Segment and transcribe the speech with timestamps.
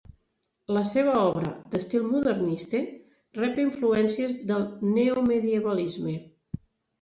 [0.75, 2.81] La seva obra, d'estil modernista,
[3.41, 6.17] rep influències del neomedievalisme.